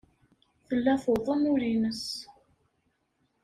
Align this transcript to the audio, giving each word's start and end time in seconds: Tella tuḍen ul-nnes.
Tella 0.67 0.93
tuḍen 1.03 1.49
ul-nnes. 1.51 2.05